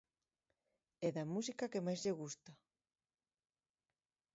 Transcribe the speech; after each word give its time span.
E 1.07 1.07
da 1.15 1.29
música 1.33 1.71
que 1.71 1.83
máis 1.85 1.99
lles 2.03 2.17
gusta. 2.21 2.51